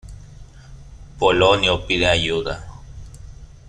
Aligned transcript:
Polonio 1.19 1.85
pide 1.85 2.07
ayuda. 2.07 2.55